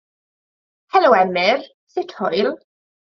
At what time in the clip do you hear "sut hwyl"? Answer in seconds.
1.93-2.51